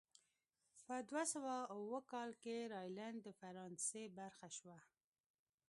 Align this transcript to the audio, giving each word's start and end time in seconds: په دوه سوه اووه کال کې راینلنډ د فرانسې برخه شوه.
په 0.85 0.95
دوه 1.09 1.23
سوه 1.33 1.55
اووه 1.75 1.99
کال 2.11 2.29
کې 2.41 2.69
راینلنډ 2.73 3.17
د 3.23 3.27
فرانسې 3.39 4.03
برخه 4.19 4.47
شوه. 4.57 4.77